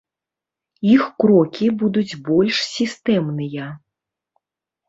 [0.95, 3.69] Іх крокі будуць больш сістэмныя.